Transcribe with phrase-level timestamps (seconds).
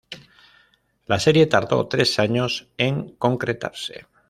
[1.05, 4.07] La serie tardó tres años en concretarse.